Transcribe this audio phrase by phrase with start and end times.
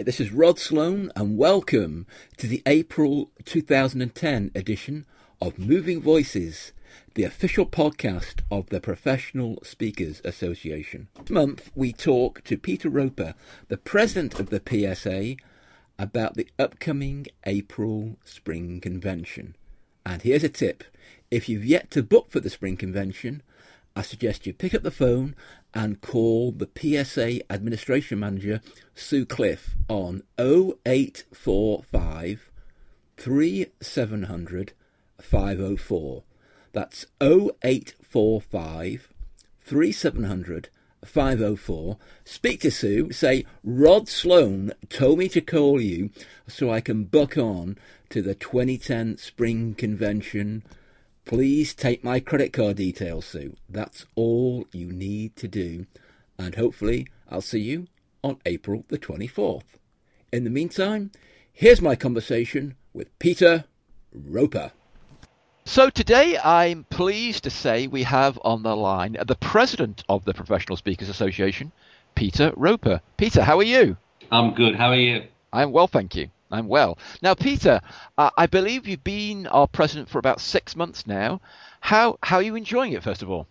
[0.00, 2.06] Hi, this is Rod Sloan, and welcome
[2.38, 5.04] to the April 2010 edition
[5.42, 6.72] of Moving Voices,
[7.12, 11.08] the official podcast of the Professional Speakers Association.
[11.16, 13.34] This month, we talk to Peter Roper,
[13.68, 15.36] the president of the PSA,
[15.98, 19.54] about the upcoming April Spring Convention.
[20.06, 20.82] And here's a tip
[21.30, 23.42] if you've yet to book for the Spring Convention,
[23.94, 25.36] I suggest you pick up the phone
[25.74, 28.60] and call the PSA Administration Manager,
[28.94, 32.50] Sue Cliff, on 0845
[33.16, 34.72] 3700
[35.20, 36.22] 504.
[36.72, 39.08] That's 0845
[39.62, 40.68] 3700
[41.04, 41.98] 504.
[42.24, 46.10] Speak to Sue, say, Rod Sloan told me to call you
[46.46, 47.78] so I can book on
[48.10, 50.62] to the 2010 Spring Convention
[51.24, 53.56] Please take my credit card details, Sue.
[53.68, 55.86] That's all you need to do.
[56.38, 57.86] And hopefully, I'll see you
[58.22, 59.62] on April the 24th.
[60.32, 61.12] In the meantime,
[61.52, 63.64] here's my conversation with Peter
[64.12, 64.72] Roper.
[65.64, 70.34] So today I'm pleased to say we have on the line the president of the
[70.34, 71.70] Professional Speakers Association,
[72.14, 73.00] Peter Roper.
[73.16, 73.96] Peter, how are you?
[74.32, 74.74] I'm good.
[74.74, 75.24] How are you?
[75.52, 76.30] I'm well, thank you.
[76.50, 76.98] I'm well.
[77.22, 77.80] Now, Peter,
[78.18, 81.40] uh, I believe you've been our president for about six months now.
[81.80, 83.46] How how are you enjoying it, first of all?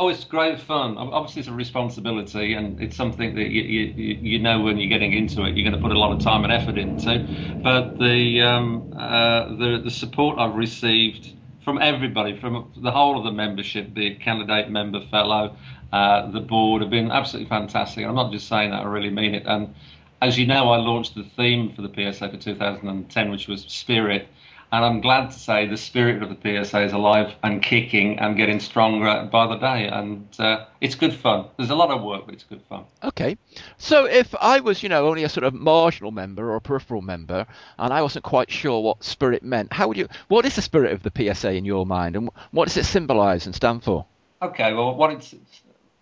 [0.00, 0.96] Oh, it's great fun.
[0.96, 5.12] Obviously, it's a responsibility, and it's something that you, you, you know when you're getting
[5.12, 7.26] into it, you're going to put a lot of time and effort into.
[7.64, 11.32] But the um, uh, the the support I've received
[11.64, 15.56] from everybody, from the whole of the membership, the candidate member, fellow,
[15.92, 18.06] uh, the board, have been absolutely fantastic.
[18.06, 19.46] I'm not just saying that; I really mean it.
[19.46, 19.74] And
[20.20, 24.28] as you know, I launched the theme for the PSA for 2010, which was Spirit.
[24.70, 28.36] And I'm glad to say the spirit of the PSA is alive and kicking and
[28.36, 29.88] getting stronger by the day.
[29.88, 31.46] And uh, it's good fun.
[31.56, 32.84] There's a lot of work, but it's good fun.
[33.02, 33.38] Okay.
[33.78, 37.00] So if I was, you know, only a sort of marginal member or a peripheral
[37.00, 37.46] member,
[37.78, 40.06] and I wasn't quite sure what spirit meant, how would you?
[40.28, 43.46] What is the spirit of the PSA in your mind, and what does it symbolise
[43.46, 44.04] and stand for?
[44.42, 44.74] Okay.
[44.74, 45.34] Well, what it's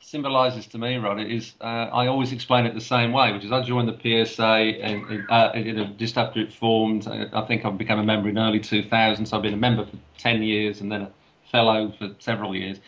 [0.06, 3.50] symbolises to me, Rod, is uh, I always explain it the same way, which is
[3.50, 7.08] I joined the PSA and, uh, know, just after it formed.
[7.08, 9.96] I think I became a member in early 2000, so I've been a member for
[10.18, 11.10] 10 years and then a
[11.50, 12.78] fellow for several years.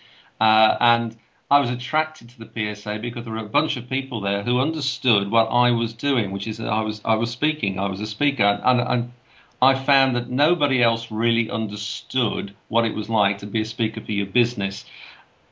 [0.41, 1.17] Uh, and
[1.51, 4.61] I was attracted to the PSA because there were a bunch of people there who
[4.61, 8.07] understood what I was doing, which is I was I was speaking, I was a
[8.07, 9.13] speaker, and, and
[9.61, 14.01] I found that nobody else really understood what it was like to be a speaker
[14.01, 14.85] for your business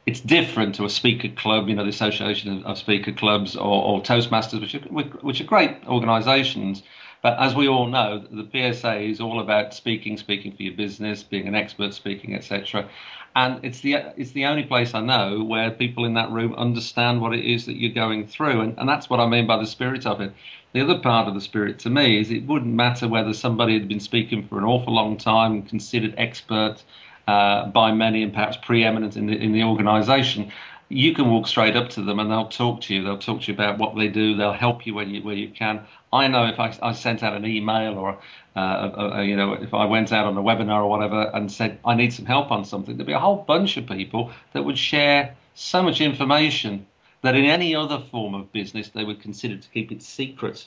[0.06, 4.00] it's different to a speaker club, you know, the Association of Speaker Clubs or, or
[4.00, 6.84] Toastmasters, which are, which are great organisations.
[7.22, 11.25] But as we all know, the PSA is all about speaking, speaking for your business,
[11.25, 12.89] being an expert speaking, etc.
[13.34, 17.21] And it's the it's the only place I know where people in that room understand
[17.21, 19.66] what it is that you're going through, and, and that's what I mean by the
[19.66, 20.33] spirit of it.
[20.72, 23.89] The other part of the spirit to me is it wouldn't matter whether somebody had
[23.89, 26.84] been speaking for an awful long time, considered expert
[27.27, 30.53] uh, by many and perhaps preeminent in the, in the organisation,
[30.89, 33.03] you can walk straight up to them and they'll talk to you.
[33.03, 34.37] They'll talk to you about what they do.
[34.37, 35.85] They'll help you when you where you can.
[36.13, 38.19] I know if I, I sent out an email or
[38.55, 41.51] uh, a, a, you know if I went out on a webinar or whatever and
[41.51, 44.65] said I need some help on something, there'd be a whole bunch of people that
[44.65, 46.87] would share so much information
[47.23, 50.67] that in any other form of business they would consider to keep it secret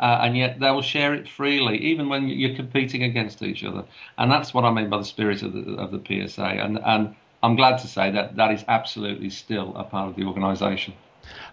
[0.00, 3.84] uh, and yet they will share it freely, even when you're competing against each other.
[4.18, 6.42] And that's what I mean by the spirit of the, of the PSA.
[6.42, 10.24] And, and I'm glad to say that that is absolutely still a part of the
[10.24, 10.94] organisation.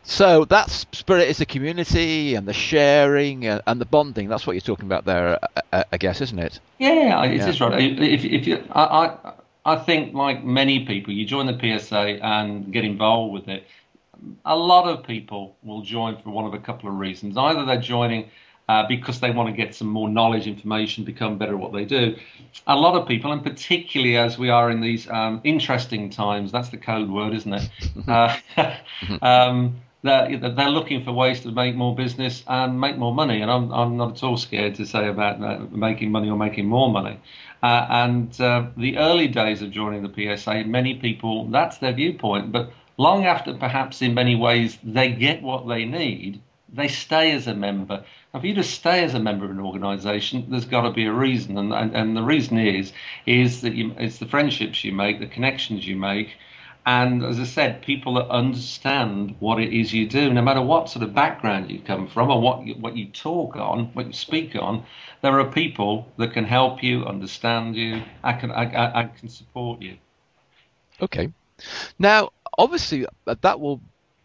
[0.03, 4.27] So that spirit is the community and the sharing and the bonding.
[4.27, 5.39] That's what you're talking about there,
[5.71, 6.59] I guess, isn't it?
[6.79, 7.47] Yeah, it yeah.
[7.47, 7.81] is right.
[7.81, 12.73] If, if you, I, I, I think like many people, you join the PSA and
[12.73, 13.65] get involved with it
[14.45, 17.37] a lot of people will join for one of a couple of reasons.
[17.37, 18.29] Either they're joining
[18.69, 21.83] uh, because they want to get some more knowledge, information, become better at what they
[21.83, 22.15] do.
[22.67, 26.69] A lot of people, and particularly as we are in these um, interesting times, that's
[26.69, 27.69] the code word, isn't it?
[28.07, 28.35] Uh,
[29.21, 33.41] um, they're, they're looking for ways to make more business and make more money.
[33.41, 36.65] And I'm, I'm not at all scared to say about uh, making money or making
[36.65, 37.19] more money.
[37.61, 42.51] Uh, and uh, the early days of joining the PSA, many people, that's their viewpoint.
[42.51, 42.71] But
[43.01, 47.53] long after perhaps in many ways they get what they need, they stay as a
[47.53, 48.03] member.
[48.31, 51.11] For you to stay as a member of an organisation, there's got to be a
[51.11, 52.93] reason, and, and, and the reason is
[53.25, 56.29] is that you, it's the friendships you make, the connections you make,
[56.85, 60.89] and as I said, people that understand what it is you do, no matter what
[60.89, 64.13] sort of background you come from or what you, what you talk on, what you
[64.13, 64.83] speak on,
[65.21, 69.29] there are people that can help you, understand you, I can I, I, I can
[69.29, 69.97] support you.
[71.01, 71.31] Okay.
[71.99, 73.81] Now, obviously uh, that will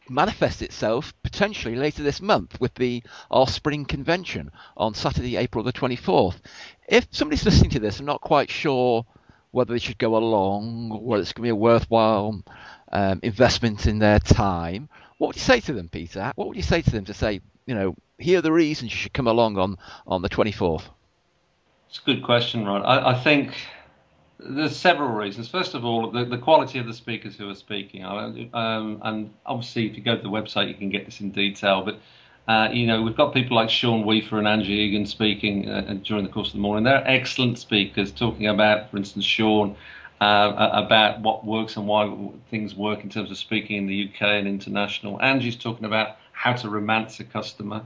[0.08, 5.72] manifest itself potentially later this month with the our spring convention on Saturday, April the
[5.72, 6.36] 24th.
[6.88, 9.04] If somebody's listening to this and not quite sure
[9.50, 12.42] whether they should go along, whether it's going to be a worthwhile
[12.92, 14.88] um, investment in their time,
[15.18, 16.32] what would you say to them, Peter?
[16.36, 18.96] What would you say to them to say, you know, here are the reasons you
[18.96, 20.82] should come along on, on the 24th?
[21.88, 22.82] It's a good question, Rod.
[22.82, 23.54] I, I think
[24.38, 25.48] there's several reasons.
[25.48, 28.04] First of all, the, the quality of the speakers who are speaking.
[28.04, 31.82] Um, and obviously, if you go to the website, you can get this in detail.
[31.82, 31.98] But
[32.48, 36.24] uh, you know, we've got people like Sean Weaver and Angie Egan speaking uh, during
[36.24, 36.84] the course of the morning.
[36.84, 39.74] They're excellent speakers, talking about, for instance, Sean,
[40.20, 44.22] uh, about what works and why things work in terms of speaking in the UK
[44.22, 45.20] and international.
[45.20, 47.84] Angie's talking about how to romance a customer.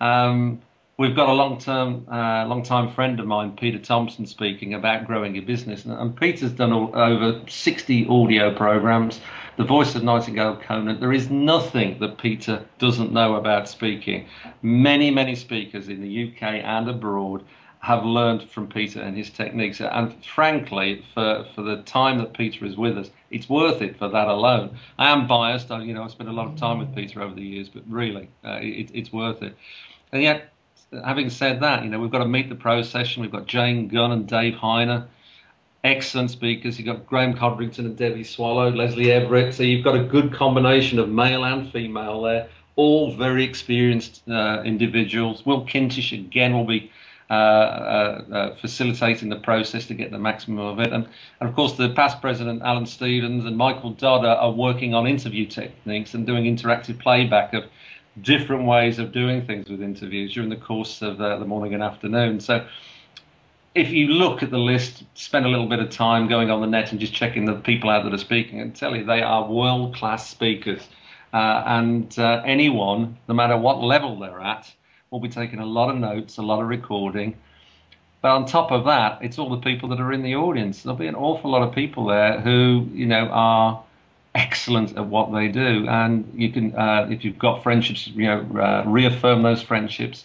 [0.00, 0.60] Um,
[0.98, 5.44] we've got a long-term, uh, long-time friend of mine, Peter Thompson, speaking about growing your
[5.44, 9.20] business, and, and Peter's done all, over 60 audio programs.
[9.56, 11.00] The voice of Nightingale Conant.
[11.00, 14.26] There is nothing that Peter doesn't know about speaking.
[14.62, 17.44] Many, many speakers in the UK and abroad
[17.80, 19.80] have learned from Peter and his techniques.
[19.80, 24.08] And frankly, for, for the time that Peter is with us, it's worth it for
[24.08, 24.78] that alone.
[24.98, 25.70] I am biased.
[25.70, 27.82] I, you know, I spent a lot of time with Peter over the years, but
[27.88, 29.56] really, uh, it, it's worth it.
[30.12, 30.51] And yet,
[31.04, 33.22] having said that, you know, we've got to meet the pro session.
[33.22, 35.06] We've got Jane Gunn and Dave Hyner,
[35.84, 36.78] excellent speakers.
[36.78, 39.54] You've got Graeme Codrington and Debbie Swallow, Lesley Everett.
[39.54, 44.62] So you've got a good combination of male and female there, all very experienced uh,
[44.64, 45.46] individuals.
[45.46, 46.90] Will Kintish again will be.
[47.30, 50.92] Uh, uh, uh, facilitating the process to get the maximum of it.
[50.92, 51.08] And,
[51.40, 55.06] and, of course, the past president, Alan Stevens, and Michael Dodd are, are working on
[55.06, 57.64] interview techniques and doing interactive playback of
[58.20, 61.82] different ways of doing things with interviews during the course of the, the morning and
[61.82, 62.40] afternoon.
[62.40, 62.66] So
[63.74, 66.66] if you look at the list, spend a little bit of time going on the
[66.66, 69.48] net and just checking the people out that are speaking, and tell you they are
[69.48, 70.82] world class speakers.
[71.32, 74.70] Uh, and uh, anyone, no matter what level they're at,
[75.10, 77.34] will be taking a lot of notes, a lot of recording.
[78.20, 80.82] But on top of that, it's all the people that are in the audience.
[80.82, 83.82] There'll be an awful lot of people there who, you know, are
[84.34, 88.46] excellent at what they do, and you can, uh, if you've got friendships, you know,
[88.60, 90.24] uh, reaffirm those friendships.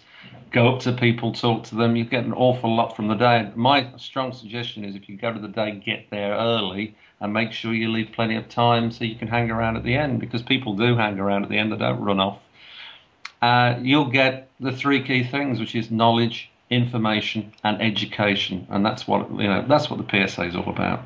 [0.50, 1.94] Go up to people, talk to them.
[1.94, 3.50] You get an awful lot from the day.
[3.54, 7.52] My strong suggestion is if you go to the day, get there early and make
[7.52, 10.40] sure you leave plenty of time so you can hang around at the end because
[10.40, 11.70] people do hang around at the end.
[11.70, 12.38] They don't run off.
[13.42, 19.06] Uh, you'll get the three key things, which is knowledge, information, and education, and that's
[19.06, 19.64] what you know.
[19.68, 21.04] That's what the PSA is all about.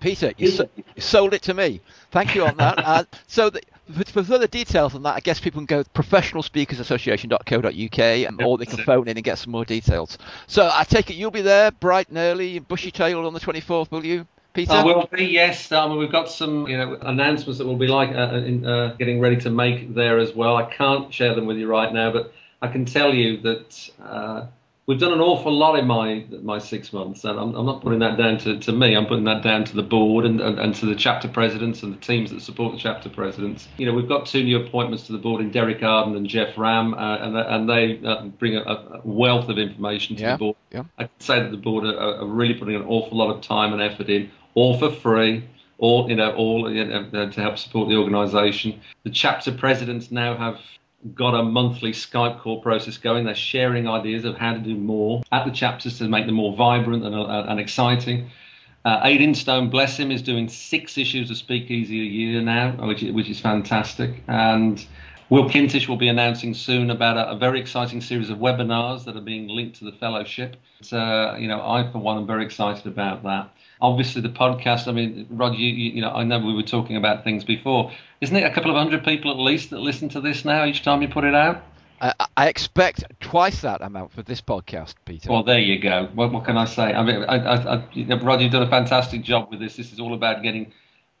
[0.00, 1.80] Peter, you, so, you, sold it to me.
[2.10, 2.78] Thank you on that.
[2.84, 3.60] uh, so, the,
[4.06, 8.66] for further details on that, I guess people can go to professionalspeakersassociation.co.uk and, or they
[8.66, 10.18] can phone in and get some more details.
[10.46, 13.90] So, I take it you'll be there bright and early, bushy tailed on the 24th,
[13.90, 14.26] will you?
[14.52, 14.72] Peter?
[14.72, 15.70] Uh, will be, yes.
[15.70, 19.20] Um, we've got some you know, announcements that we'll be like uh, in, uh, getting
[19.20, 20.56] ready to make there as well.
[20.56, 24.46] I can't share them with you right now, but I can tell you that uh,
[24.88, 28.00] we've done an awful lot in my my six months, and I'm, I'm, not putting
[28.00, 28.96] that down to, to me.
[28.96, 31.92] I'm putting that down to the board and, and, and, to the chapter presidents and
[31.94, 33.68] the teams that support the chapter presidents.
[33.76, 36.58] You know, we've got two new appointments to the board in Derek Arden and Jeff
[36.58, 40.38] Ram, uh, and and they uh, bring a, a, wealth of information to yeah, the
[40.38, 40.56] board.
[40.72, 40.84] Yeah.
[40.98, 43.72] I can say that the board are, are, really putting an awful lot of time
[43.72, 45.44] and effort in, all for free.
[45.80, 48.80] All you know, all you know, to help support the organisation.
[49.04, 50.58] The chapter presidents now have
[51.14, 53.24] got a monthly Skype call process going.
[53.24, 56.56] They're sharing ideas of how to do more at the chapters to make them more
[56.56, 58.30] vibrant and, uh, and exciting.
[58.84, 63.02] Uh, Aidan Stone, bless him, is doing six issues of Speakeasy a year now, which,
[63.02, 64.22] which is fantastic.
[64.28, 64.84] And
[65.30, 69.14] Will Kintish will be announcing soon about a, a, very exciting series of webinars that
[69.14, 70.56] are being linked to the fellowship.
[70.90, 73.50] Uh, you know, I for one am very excited about that.
[73.80, 74.88] Obviously, the podcast.
[74.88, 77.92] I mean, Rod, you, you, you know, I know we were talking about things before.
[78.22, 80.82] Isn't it a couple of hundred people at least that listen to this now each
[80.82, 81.62] time you put it out?
[82.00, 85.30] I, I expect twice that amount for this podcast, Peter.
[85.30, 86.08] Well, there you go.
[86.14, 86.94] What, what can I say?
[86.94, 89.76] I mean, I, I, I, Rod, you've done a fantastic job with this.
[89.76, 90.72] This is all about getting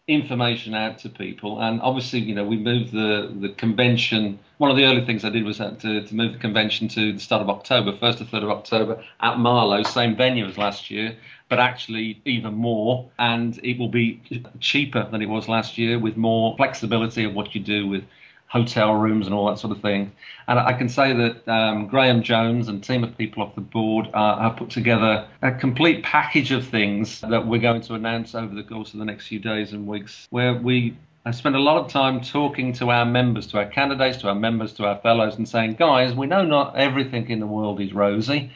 [0.08, 1.60] information out to people.
[1.60, 4.38] And obviously, you know, we moved the, the convention.
[4.56, 7.20] One of the early things I did was to, to move the convention to the
[7.20, 11.14] start of October, 1st to 3rd of October at Marlow, same venue as last year,
[11.50, 13.08] but actually even more.
[13.18, 14.22] And it will be
[14.60, 18.04] cheaper than it was last year with more flexibility of what you do with
[18.48, 20.10] hotel rooms and all that sort of thing.
[20.48, 24.08] And I can say that um, Graham Jones and team of people off the board
[24.14, 28.54] uh, have put together a complete package of things that we're going to announce over
[28.54, 30.96] the course of the next few days and weeks, where we
[31.32, 34.72] spend a lot of time talking to our members, to our candidates, to our members,
[34.72, 38.50] to our fellows, and saying, guys, we know not everything in the world is rosy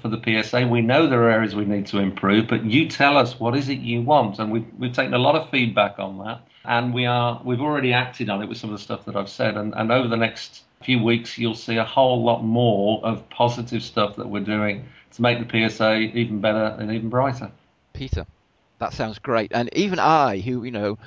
[0.00, 0.66] for the PSA.
[0.66, 3.68] We know there are areas we need to improve, but you tell us what is
[3.68, 7.06] it you want, and we've, we've taken a lot of feedback on that and we
[7.06, 9.74] are we've already acted on it with some of the stuff that I've said, and,
[9.74, 14.16] and over the next few weeks you'll see a whole lot more of positive stuff
[14.16, 17.50] that we're doing to make the PSA even better and even brighter.
[17.92, 18.26] Peter,
[18.78, 20.98] that sounds great, and even I, who you know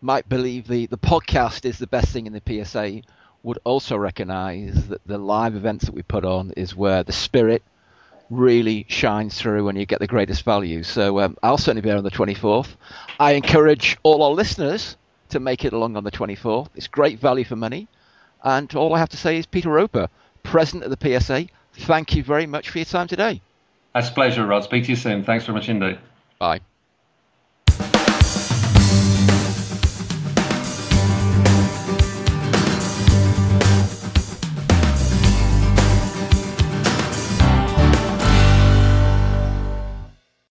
[0.00, 3.02] might believe the the podcast is the best thing in the PSA,
[3.42, 7.62] would also recognise that the live events that we put on is where the spirit
[8.30, 10.82] really shines through and you get the greatest value.
[10.82, 12.68] So um, I'll certainly be there on the 24th.
[13.20, 14.96] I encourage all our listeners
[15.30, 16.68] to make it along on the 24th.
[16.74, 17.88] It's great value for money.
[18.42, 20.08] And all I have to say is, Peter Roper,
[20.42, 23.40] President of the PSA, thank you very much for your time today.
[23.94, 24.64] It's a pleasure, Rod.
[24.64, 25.24] Speak to you soon.
[25.24, 25.98] Thanks very much indeed.
[26.38, 26.60] Bye.